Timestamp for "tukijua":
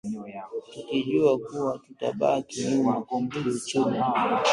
0.71-1.39